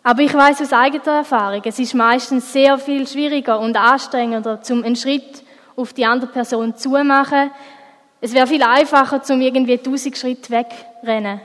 Aber 0.09 0.23
ich 0.23 0.33
weiß 0.33 0.63
aus 0.63 0.73
eigener 0.73 1.19
Erfahrung, 1.19 1.61
es 1.67 1.79
ist 1.79 1.93
meistens 1.93 2.51
sehr 2.51 2.79
viel 2.79 3.07
schwieriger 3.07 3.61
und 3.61 3.77
anstrengender, 3.77 4.63
zum 4.63 4.83
einen 4.83 4.97
Schritt 4.97 5.45
auf 5.77 5.93
die 5.93 6.07
andere 6.07 6.31
Person 6.31 6.75
zu 6.75 6.89
machen. 6.89 7.51
Es 8.19 8.33
wäre 8.33 8.47
viel 8.47 8.63
einfacher, 8.63 9.23
zum 9.23 9.43
irgendwie 9.43 9.77
tausend 9.77 10.17
Schritte 10.17 10.49
wegrennen. 10.49 11.43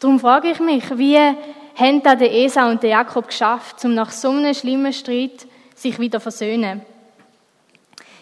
Darum 0.00 0.18
frage 0.18 0.50
ich 0.50 0.58
mich, 0.58 0.98
wie 0.98 1.18
haben 1.18 2.02
da 2.02 2.16
der 2.16 2.34
Esau 2.34 2.68
und 2.68 2.82
der 2.82 2.90
Jakob 2.90 3.28
geschafft, 3.28 3.84
um 3.84 3.94
nach 3.94 4.10
so 4.10 4.30
einem 4.30 4.52
schlimmen 4.52 4.92
Streit 4.92 5.46
sich 5.76 6.00
wieder 6.00 6.18
versöhnen? 6.18 6.80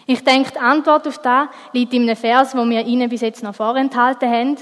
Ich 0.05 0.23
denke, 0.23 0.51
die 0.51 0.59
Antwort 0.59 1.07
auf 1.07 1.17
das 1.17 1.47
liegt 1.73 1.95
in 1.95 2.03
einem 2.03 2.15
Vers, 2.15 2.55
wo 2.55 2.63
wir 2.63 2.85
Ihnen 2.85 3.09
bis 3.09 3.21
jetzt 3.21 3.41
noch 3.41 3.55
vorenthalten 3.55 4.29
haben. 4.29 4.57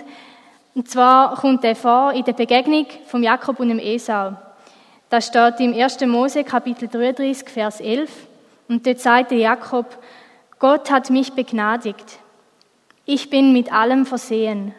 Und 0.77 0.87
zwar 0.87 1.33
kommt 1.33 1.63
er 1.63 1.75
vor 1.75 2.13
in 2.13 2.23
der 2.23 2.33
Begegnung 2.33 2.85
von 3.07 3.23
Jakob 3.23 3.59
und 3.59 3.69
dem 3.69 3.79
Esau. 3.79 4.33
Das 5.09 5.25
steht 5.25 5.59
im 5.59 5.73
1. 5.73 6.01
Mose 6.01 6.43
Kapitel 6.43 6.87
33, 6.87 7.49
Vers 7.49 7.81
11. 7.81 8.11
Und 8.67 8.85
dort 8.85 8.99
sagte 8.99 9.33
Jakob, 9.33 9.97
Gott 10.59 10.91
hat 10.91 11.09
mich 11.09 11.33
begnadigt. 11.33 12.19
Ich 13.07 13.31
bin 13.31 13.53
mit 13.53 13.73
allem 13.73 14.05
versehen. 14.05 14.75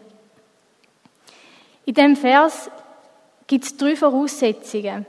In 1.84 1.94
dem 1.94 2.14
Vers 2.14 2.70
gibt 3.48 3.64
es 3.64 3.76
drei 3.76 3.96
Voraussetzungen, 3.96 5.04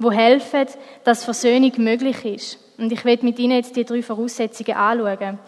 wo 0.00 0.10
helfen, 0.10 0.66
dass 1.04 1.22
Versöhnung 1.22 1.70
möglich 1.76 2.24
ist. 2.24 2.58
Und 2.78 2.90
ich 2.90 3.04
werde 3.04 3.24
mit 3.24 3.38
Ihnen 3.38 3.58
jetzt 3.58 3.76
die 3.76 3.84
drei 3.84 4.02
Voraussetzungen 4.02 4.76
anschauen. 4.76 5.38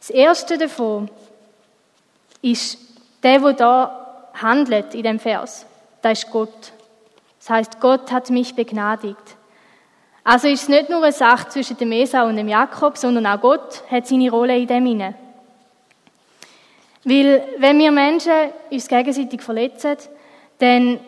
Das 0.00 0.10
erste 0.10 0.58
davon 0.58 1.08
ist 2.40 2.91
der, 3.22 3.38
der 3.40 3.52
da 3.52 4.30
handelt 4.34 4.94
in 4.94 5.02
dem 5.02 5.18
Vers, 5.18 5.66
das 6.00 6.24
ist 6.24 6.30
Gott. 6.30 6.72
Das 7.38 7.50
heißt, 7.50 7.80
Gott 7.80 8.10
hat 8.12 8.30
mich 8.30 8.54
begnadigt. 8.54 9.36
Also 10.24 10.46
ist 10.46 10.62
es 10.62 10.68
nicht 10.68 10.88
nur 10.88 11.02
eine 11.02 11.12
Sache 11.12 11.48
zwischen 11.48 11.76
dem 11.76 11.90
Esau 11.92 12.26
und 12.26 12.36
dem 12.36 12.48
Jakob, 12.48 12.96
sondern 12.96 13.26
auch 13.26 13.40
Gott 13.40 13.82
hat 13.90 14.06
seine 14.06 14.30
Rolle 14.30 14.56
in 14.56 14.68
dem 14.68 14.86
inne. 14.86 15.14
Weil 17.04 17.42
wenn 17.58 17.78
wir 17.78 17.90
Menschen 17.90 18.50
uns 18.70 18.86
gegenseitig 18.86 19.42
verletzen, 19.42 19.96
dann 20.58 21.00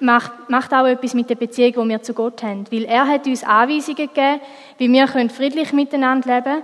macht, 0.00 0.32
macht 0.48 0.74
auch 0.74 0.84
etwas 0.84 1.14
mit 1.14 1.30
der 1.30 1.36
Beziehung, 1.36 1.72
die 1.72 1.88
wir 1.88 2.02
zu 2.02 2.12
Gott 2.12 2.42
haben. 2.42 2.66
Weil 2.70 2.84
er 2.84 3.06
hat 3.06 3.26
uns 3.26 3.42
Anweisungen 3.42 3.96
gegeben, 3.96 4.40
wie 4.76 4.92
wir 4.92 5.08
friedlich 5.08 5.72
miteinander 5.72 6.34
leben 6.34 6.44
können. 6.44 6.62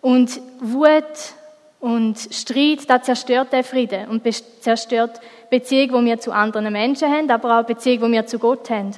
Und 0.00 0.40
Wut 0.60 1.34
und 1.84 2.18
Streit, 2.30 2.88
das 2.88 3.02
zerstört 3.02 3.52
den 3.52 3.62
Frieden 3.62 4.08
und 4.08 4.22
zerstört 4.60 5.20
Beziehung, 5.50 6.00
die 6.00 6.10
wir 6.12 6.18
zu 6.18 6.32
anderen 6.32 6.72
Menschen 6.72 7.12
haben, 7.12 7.30
aber 7.30 7.60
auch 7.60 7.66
Beziehung, 7.66 8.06
die 8.06 8.12
wir 8.12 8.26
zu 8.26 8.38
Gott 8.38 8.70
haben. 8.70 8.92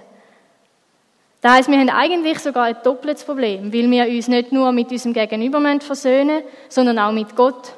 Das 1.41 1.53
heisst, 1.53 1.69
wir 1.69 1.81
haben 1.81 1.91
eigentlich 1.91 2.39
sogar 2.39 2.67
ein 2.67 2.77
doppeltes 2.85 3.25
Problem, 3.25 3.73
weil 3.73 3.91
wir 3.91 4.07
uns 4.07 4.29
nicht 4.29 4.53
nur 4.53 4.71
mit 4.71 4.93
unserem 4.93 5.15
Gegenüber 5.15 5.61
versöhnen 5.81 6.43
sondern 6.69 7.01
auch 7.01 7.11
mit 7.11 7.35
Gott. 7.35 7.73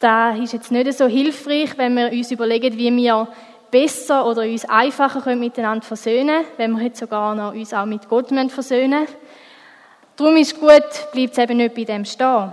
Da 0.00 0.36
ist 0.36 0.52
jetzt 0.52 0.70
nicht 0.70 0.92
so 0.92 1.06
hilfreich, 1.06 1.78
wenn 1.78 1.94
wir 1.94 2.12
uns 2.12 2.30
überlegen, 2.30 2.76
wie 2.76 2.94
wir 2.94 3.26
besser 3.70 4.26
oder 4.26 4.42
uns 4.42 4.66
einfacher 4.66 5.34
miteinander 5.34 5.84
versöhnen 5.86 6.44
können, 6.44 6.46
wenn 6.58 6.72
wir 6.72 6.82
jetzt 6.82 7.00
sogar 7.00 7.34
noch 7.34 7.54
uns 7.54 7.72
auch 7.72 7.86
mit 7.86 8.06
Gott 8.06 8.28
versöhnen 8.50 9.06
Darum 10.14 10.36
ist 10.36 10.60
gut, 10.60 11.10
bleibt 11.12 11.32
es 11.32 11.38
eben 11.38 11.56
nicht 11.56 11.74
bei 11.74 11.84
dem 11.84 12.04
stehen. 12.04 12.52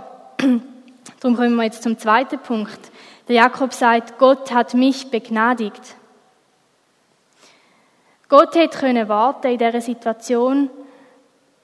Darum 1.20 1.36
kommen 1.36 1.56
wir 1.56 1.64
jetzt 1.64 1.82
zum 1.82 1.98
zweiten 1.98 2.38
Punkt. 2.38 2.78
Der 3.26 3.34
Jakob 3.34 3.72
sagt, 3.72 4.18
Gott 4.18 4.52
hat 4.52 4.74
mich 4.74 5.10
begnadigt. 5.10 5.96
Gott 8.28 8.54
hätte 8.54 8.78
können 8.78 9.08
warten 9.08 9.48
in 9.48 9.58
dieser 9.58 9.80
Situation, 9.80 10.70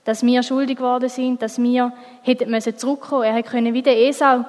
dass 0.03 0.25
wir 0.25 0.43
schuldig 0.43 0.79
geworden 0.79 1.09
sind, 1.09 1.41
dass 1.41 1.63
wir 1.63 1.93
hätten 2.23 2.51
müssen 2.51 2.77
zurückkommen. 2.77 3.23
Er 3.23 3.35
hätte 3.35 3.51
können 3.51 3.75
wie 3.75 3.83
der 3.83 3.97
Esau 3.97 4.45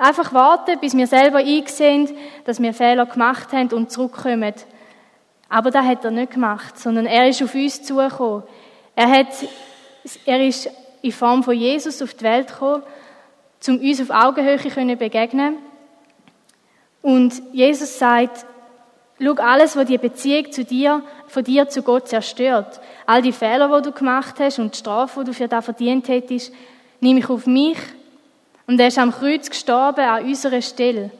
einfach 0.00 0.32
warten, 0.32 0.78
bis 0.80 0.96
wir 0.96 1.06
selber 1.06 1.38
eingesehen, 1.38 2.08
dass 2.46 2.60
wir 2.60 2.72
Fehler 2.72 3.04
gemacht 3.04 3.52
haben 3.52 3.70
und 3.72 3.90
zurückkommen. 3.90 4.54
Aber 5.50 5.70
das 5.70 5.84
hat 5.84 6.06
er 6.06 6.10
nicht 6.10 6.32
gemacht, 6.32 6.78
sondern 6.78 7.04
er 7.04 7.28
ist 7.28 7.42
auf 7.42 7.54
uns 7.54 7.82
zugekommen. 7.82 8.44
Er 8.96 9.10
hat, 9.10 9.28
er 10.24 10.46
ist 10.46 10.70
in 11.02 11.12
Form 11.12 11.42
von 11.42 11.54
Jesus 11.54 12.00
auf 12.00 12.14
die 12.14 12.24
Welt 12.24 12.48
gekommen 12.48 12.82
um 13.68 13.78
uns 13.78 14.00
auf 14.00 14.10
Augenhöhe 14.10 14.58
zu 14.58 14.96
begegnen. 14.96 15.56
Und 17.00 17.42
Jesus 17.52 17.98
sagt, 17.98 18.46
schau, 19.20 19.32
alles, 19.34 19.76
was 19.76 19.86
die 19.86 19.98
Beziehung 19.98 20.50
zu 20.52 20.64
dir, 20.64 21.02
von 21.26 21.44
dir 21.44 21.68
zu 21.68 21.82
Gott 21.82 22.08
zerstört, 22.08 22.80
all 23.06 23.22
die 23.22 23.32
Fehler, 23.32 23.68
die 23.76 23.90
du 23.90 23.92
gemacht 23.92 24.36
hast 24.38 24.58
und 24.58 24.74
die 24.74 24.78
Strafe, 24.78 25.20
die 25.20 25.26
du 25.26 25.34
für 25.34 25.48
das 25.48 25.64
verdient 25.64 26.08
hättest, 26.08 26.52
nehme 27.00 27.20
ich 27.20 27.28
auf 27.28 27.46
mich. 27.46 27.78
Und 28.66 28.80
er 28.80 28.88
ist 28.88 28.98
am 28.98 29.12
Kreuz 29.12 29.50
gestorben 29.50 30.04
an 30.04 30.24
unserer 30.24 30.62
Stelle. 30.62 31.10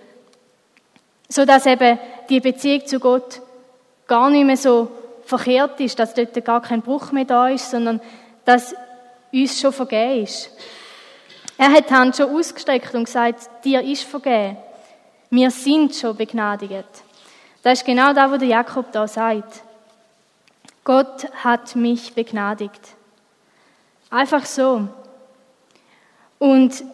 So 1.29 1.45
dass 1.45 1.67
eben 1.67 1.99
die 2.29 2.41
Beziehung 2.41 2.87
zu 2.87 3.01
Gott 3.01 3.41
gar 4.07 4.31
nicht 4.31 4.45
mehr 4.45 4.57
so 4.57 4.91
verkehrt 5.25 5.81
ist, 5.81 5.99
dass 5.99 6.15
dort 6.15 6.45
gar 6.45 6.61
kein 6.61 6.83
Bruch 6.83 7.13
mehr 7.13 7.25
da 7.25 7.49
ist, 7.49 7.71
sondern 7.71 8.01
dass 8.45 8.75
uns 9.33 9.61
schon 9.61 9.73
vergeben 9.73 10.25
ist. 10.25 10.51
Er 11.59 11.73
hat 11.73 11.91
die 11.91 11.95
Hand 11.95 12.17
schon 12.17 12.35
ausgestreckt 12.35 12.95
und 12.95 13.05
gesagt, 13.05 13.49
dir 13.65 13.83
ist 13.83 14.05
vergeben. 14.05 14.57
Wir 15.31 15.51
sind 15.51 15.95
schon 15.95 16.17
begnadigt. 16.17 17.05
Das 17.63 17.79
ist 17.79 17.87
genau 17.87 18.13
das, 18.13 18.31
was 18.31 18.39
der 18.39 18.49
Jakob 18.49 18.91
da 18.93 19.07
sagt. 19.07 19.63
Gott 20.85 21.27
hat 21.45 21.77
mich 21.77 22.13
begnadigt. 22.13 22.81
Einfach 24.11 24.45
so. 24.45 24.89
Und 26.39 26.85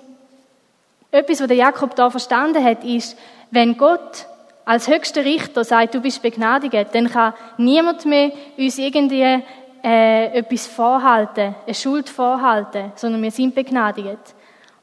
etwas, 1.11 1.41
was 1.41 1.49
der 1.49 1.57
Jakob 1.57 1.97
da 1.97 2.11
verstanden 2.11 2.63
hat, 2.63 2.85
ist, 2.85 3.17
wenn 3.51 3.79
Gott 3.79 4.27
als 4.67 4.89
höchster 4.89 5.25
Richter 5.25 5.65
sagt, 5.65 5.95
du 5.95 6.01
bist 6.01 6.21
begnadigt, 6.21 6.95
dann 6.95 7.09
kann 7.09 7.33
niemand 7.57 8.05
mehr 8.05 8.31
uns 8.59 8.77
irgendwie 8.77 9.43
äh, 9.83 10.27
etwas 10.39 10.67
vorhalten, 10.67 11.55
eine 11.65 11.75
Schuld 11.75 12.11
vorhalten, 12.11 12.93
sondern 12.95 13.23
wir 13.23 13.31
sind 13.31 13.55
begnadigt. 13.55 14.35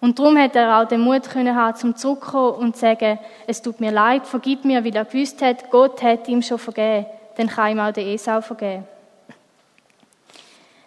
Und 0.06 0.20
darum 0.20 0.38
hat 0.38 0.56
er 0.56 0.80
auch 0.80 0.88
den 0.88 1.02
Mut 1.02 1.28
können 1.32 1.56
haben, 1.56 1.76
zum 1.76 1.96
zurückkommen 1.96 2.58
und 2.58 2.76
zu 2.76 2.82
sagen, 2.82 3.18
es 3.48 3.64
tut 3.64 3.80
mir 3.80 3.90
leid, 3.92 4.28
vergib 4.28 4.64
mir, 4.64 4.86
weil 4.86 4.96
er 4.96 5.04
gewusst 5.04 5.42
hat, 5.42 5.72
Gott 5.72 6.04
hat 6.04 6.28
ihm 6.28 6.44
schon 6.44 6.60
vergeben. 6.60 7.08
Dann 7.38 7.48
kann 7.48 7.72
ihm 7.72 7.80
auch 7.80 7.92
der 7.92 8.06
Esau 8.06 8.40
vergeben. 8.42 8.84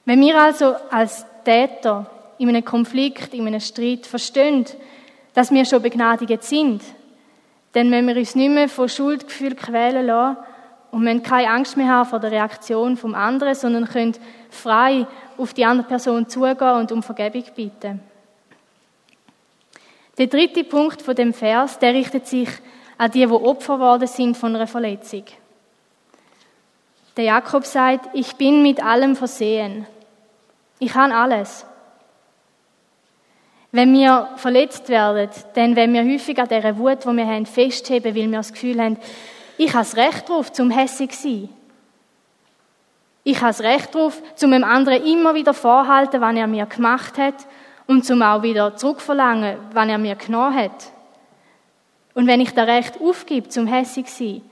Wenn 0.04 0.20
wir 0.20 0.40
also 0.40 0.76
als 0.92 1.26
Täter 1.44 2.06
in 2.38 2.48
einem 2.48 2.64
Konflikt, 2.64 3.34
in 3.34 3.44
einem 3.48 3.58
Streit 3.58 4.06
verstehen, 4.06 4.66
dass 5.34 5.50
wir 5.50 5.64
schon 5.64 5.82
begnadigt 5.82 6.44
sind, 6.44 6.82
dann 7.72 7.90
müssen 7.90 8.06
wir 8.06 8.18
uns 8.18 8.36
nicht 8.36 8.54
mehr 8.54 8.68
von 8.68 8.88
Schuldgefühl 8.88 9.56
quälen 9.56 10.06
lassen 10.06 10.36
und 10.92 11.02
müssen 11.02 11.24
keine 11.24 11.50
Angst 11.50 11.76
mehr 11.76 11.88
haben 11.88 12.08
vor 12.08 12.20
der 12.20 12.30
Reaktion 12.30 12.96
vom 12.96 13.16
anderen, 13.16 13.56
sondern 13.56 13.86
können 13.86 14.14
frei 14.48 15.08
auf 15.36 15.54
die 15.54 15.64
andere 15.64 15.88
Person 15.88 16.28
zugehen 16.28 16.76
und 16.76 16.92
um 16.92 17.02
Vergebung 17.02 17.42
bitten. 17.56 18.07
Der 20.18 20.26
dritte 20.26 20.64
Punkt 20.64 21.00
von 21.00 21.14
dem 21.14 21.32
Vers, 21.32 21.78
der 21.78 21.94
richtet 21.94 22.26
sich 22.26 22.48
an 22.98 23.12
die, 23.12 23.24
die 23.24 23.32
Opfer 23.32 23.78
worden 23.78 24.08
sind 24.08 24.36
von 24.36 24.54
einer 24.54 24.66
Verletzung. 24.66 25.22
Der 27.16 27.24
Jakob 27.24 27.64
sagt, 27.64 28.10
ich 28.14 28.34
bin 28.34 28.62
mit 28.62 28.82
allem 28.84 29.14
versehen. 29.14 29.86
Ich 30.80 30.94
habe 30.94 31.14
alles. 31.14 31.64
Wenn 33.70 33.92
wir 33.92 34.28
verletzt 34.36 34.88
werden, 34.88 35.28
dann 35.54 35.76
wenn 35.76 35.92
wir 35.92 36.02
häufig 36.02 36.38
an 36.40 36.48
dieser 36.48 36.78
Wut, 36.78 37.04
die 37.04 37.16
wir 37.16 37.26
haben, 37.26 37.46
festheben, 37.46 38.16
weil 38.16 38.30
wir 38.30 38.38
das 38.38 38.52
Gefühl 38.52 38.82
haben, 38.82 38.98
ich 39.56 39.72
habe 39.74 39.84
das 39.84 39.96
Recht 39.96 40.28
darauf, 40.28 40.52
zum 40.52 40.70
hässig 40.70 41.12
zu 41.12 41.22
sein. 41.28 41.48
Ich 43.22 43.36
habe 43.36 43.48
das 43.48 43.60
Recht 43.60 43.94
darauf, 43.94 44.20
zum 44.34 44.50
dem 44.50 44.64
anderen 44.64 45.04
immer 45.04 45.34
wieder 45.34 45.54
vorhalten, 45.54 46.20
was 46.20 46.34
er 46.34 46.46
mir 46.46 46.66
gemacht 46.66 47.18
hat 47.18 47.46
und 47.88 48.04
zum 48.04 48.22
auch 48.22 48.42
wieder 48.42 48.76
zurückverlangen, 48.76 49.56
was 49.72 49.88
er 49.88 49.98
mir 49.98 50.14
genommen 50.14 50.54
hat. 50.54 50.92
Und 52.14 52.26
wenn 52.26 52.40
ich 52.40 52.52
das 52.52 52.68
Recht 52.68 53.00
aufgebe, 53.00 53.48
zum 53.48 53.66
hässig 53.66 54.08
sein, 54.08 54.42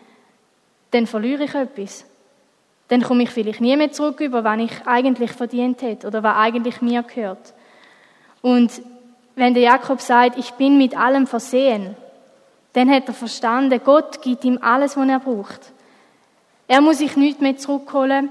dann 0.91 1.07
verliere 1.07 1.45
ich 1.45 1.55
etwas. 1.55 2.07
Dann 2.89 3.03
komme 3.03 3.25
ich 3.25 3.31
vielleicht 3.31 3.61
nie 3.61 3.77
mehr 3.77 3.93
zurück 3.93 4.21
über, 4.21 4.43
was 4.43 4.59
ich 4.61 4.87
eigentlich 4.87 5.33
verdient 5.33 5.83
hätte 5.83 6.07
oder 6.07 6.23
was 6.23 6.37
eigentlich 6.37 6.81
mir 6.81 7.03
gehört. 7.03 7.53
Und 8.41 8.81
wenn 9.35 9.53
der 9.53 9.65
Jakob 9.65 10.01
sagt, 10.01 10.39
ich 10.39 10.53
bin 10.53 10.79
mit 10.79 10.97
allem 10.97 11.27
versehen, 11.27 11.95
dann 12.73 12.91
hat 12.91 13.09
er 13.09 13.15
verstanden, 13.15 13.81
Gott 13.85 14.23
gibt 14.23 14.45
ihm 14.45 14.59
alles, 14.63 14.97
was 14.97 15.09
er 15.09 15.21
braucht. 15.21 15.73
Er 16.69 16.81
muss 16.81 16.99
sich 16.99 17.17
nichts 17.17 17.41
mehr 17.41 17.57
zurückholen. 17.57 18.31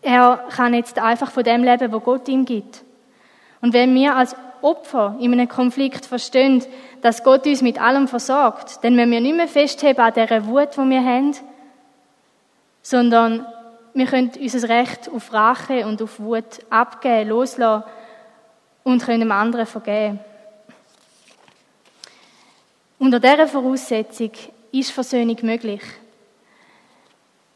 Er 0.00 0.46
kann 0.50 0.72
jetzt 0.72 0.98
einfach 0.98 1.30
von 1.30 1.44
dem 1.44 1.62
leben, 1.62 1.92
wo 1.92 2.00
Gott 2.00 2.26
ihm 2.28 2.46
gibt. 2.46 2.85
Und 3.66 3.72
wenn 3.72 3.92
wir 3.96 4.14
als 4.14 4.36
Opfer 4.62 5.16
in 5.18 5.32
einem 5.32 5.48
Konflikt 5.48 6.06
verstehen, 6.06 6.64
dass 7.02 7.24
Gott 7.24 7.48
uns 7.48 7.62
mit 7.62 7.80
allem 7.80 8.06
versorgt, 8.06 8.84
dann 8.84 8.94
müssen 8.94 9.10
wir 9.10 9.20
nicht 9.20 9.36
mehr 9.36 9.48
festheben 9.48 10.04
an 10.04 10.14
dieser 10.14 10.46
Wut, 10.46 10.76
die 10.76 10.88
wir 10.88 11.04
haben, 11.04 11.34
sondern 12.80 13.44
wir 13.92 14.06
können 14.06 14.30
unser 14.40 14.68
Recht 14.68 15.10
auf 15.12 15.32
Rache 15.32 15.84
und 15.84 16.00
auf 16.00 16.20
Wut 16.20 16.60
abgeben, 16.70 17.30
loslassen 17.30 17.82
und 18.84 19.04
können 19.04 19.18
dem 19.18 19.32
anderen 19.32 19.66
vergeben. 19.66 20.20
Unter 23.00 23.18
dieser 23.18 23.48
Voraussetzung 23.48 24.30
ist 24.70 24.92
Versöhnung 24.92 25.38
möglich. 25.42 25.82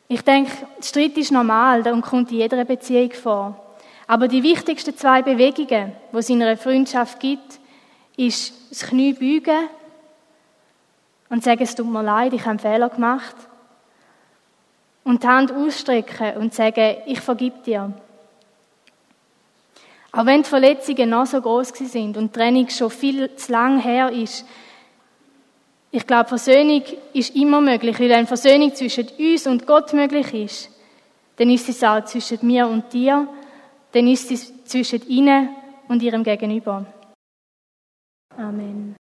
Ich 0.09 0.23
denke, 0.23 0.51
Streit 0.83 1.17
ist 1.19 1.31
normal 1.31 1.87
und 1.87 2.03
kommt 2.03 2.33
in 2.33 2.39
jeder 2.39 2.65
Beziehung 2.65 3.13
vor. 3.13 3.70
Aber 4.11 4.27
die 4.27 4.43
wichtigsten 4.43 4.97
zwei 4.97 5.23
Bewegungen, 5.23 5.93
die 6.13 6.17
es 6.17 6.29
in 6.29 6.43
einer 6.43 6.57
Freundschaft 6.57 7.21
gibt, 7.21 7.61
ist 8.17 8.53
das 8.69 8.83
Knie 8.89 9.13
beugen 9.13 9.69
und 11.29 11.45
sagen, 11.45 11.63
es 11.63 11.77
tut 11.77 11.87
mir 11.87 12.03
leid, 12.03 12.33
ich 12.33 12.41
habe 12.41 12.51
einen 12.51 12.59
Fehler 12.59 12.89
gemacht. 12.89 13.37
Und 15.05 15.23
die 15.23 15.29
Hand 15.29 15.53
ausstrecken 15.53 16.39
und 16.39 16.53
sagen, 16.53 16.97
ich 17.07 17.21
vergib 17.21 17.63
dir. 17.63 17.93
Auch 20.11 20.27
wenn 20.27 20.43
die 20.43 20.49
Verletzungen 20.49 21.09
noch 21.09 21.27
so 21.27 21.41
groß 21.41 21.69
sind 21.69 22.17
und 22.17 22.35
die 22.35 22.39
Trennung 22.41 22.69
schon 22.69 22.91
viel 22.91 23.37
zu 23.37 23.53
lang 23.53 23.79
her 23.79 24.11
ist, 24.11 24.45
ich 25.93 26.05
glaube, 26.05 26.31
Versöhnung 26.31 26.83
ist 27.13 27.37
immer 27.37 27.61
möglich, 27.61 28.01
weil 28.01 28.09
wenn 28.09 28.27
Versöhnung 28.27 28.75
zwischen 28.75 29.07
uns 29.21 29.47
und 29.47 29.69
Gott 29.69 29.93
möglich 29.93 30.35
ist, 30.35 30.71
dann 31.37 31.49
ist 31.49 31.69
es 31.69 31.85
auch 31.85 32.05
zwischen 32.07 32.45
mir 32.45 32.67
und 32.67 32.93
dir, 32.93 33.29
dann 33.93 34.07
ist 34.09 34.31
es 34.31 34.65
zwischen 34.65 35.07
ihnen 35.09 35.51
und 35.89 36.03
ihrem 36.03 36.23
Gegenüber. 36.23 36.87
Amen. 38.37 39.00